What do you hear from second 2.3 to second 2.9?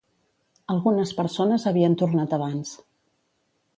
abans.